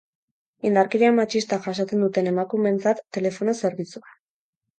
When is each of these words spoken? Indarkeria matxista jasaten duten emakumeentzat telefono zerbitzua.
Indarkeria 0.69 1.11
matxista 1.17 1.59
jasaten 1.65 2.01
duten 2.07 2.31
emakumeentzat 2.33 3.05
telefono 3.19 3.57
zerbitzua. 3.63 4.17